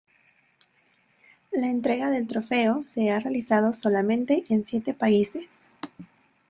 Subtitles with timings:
[1.51, 5.45] La entrega del trofeo se ha realizado solamente en siete países.